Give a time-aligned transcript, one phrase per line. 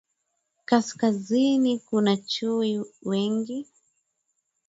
[0.65, 3.67] Kaskazini kuna chui wengi